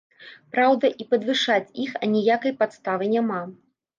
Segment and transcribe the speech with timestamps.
[0.53, 3.41] Праўда, і падвышаць іх аніякай падставы няма.